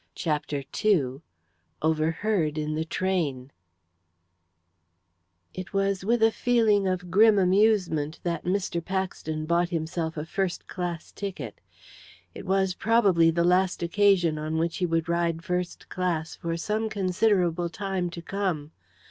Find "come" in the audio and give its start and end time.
18.23-18.71